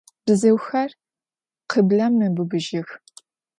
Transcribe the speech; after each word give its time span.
Бзыухэр 0.25 0.91
къыблэм 1.69 2.13
мэбыбыжьых 2.19 2.89